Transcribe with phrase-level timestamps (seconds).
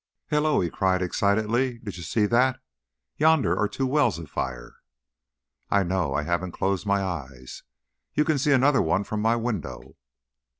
[0.31, 1.77] "Hello!" he cried, excitedly.
[1.77, 2.59] "Did you see that?
[3.17, 4.77] Yonder are two wells afire."
[5.69, 6.15] "I know.
[6.15, 7.61] I haven't closed my eyes.
[8.15, 9.97] You can see another one from my window."